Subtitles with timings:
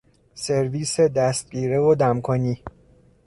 [0.33, 2.63] سرویس دستگیره و دمکنی